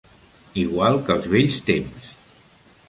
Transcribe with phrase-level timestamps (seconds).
[0.61, 2.11] Igual que els vells temps.